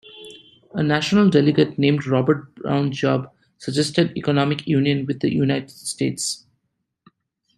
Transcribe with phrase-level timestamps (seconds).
[0.73, 6.47] A National Delegate named Robert Brown Job suggested economic union with the United States.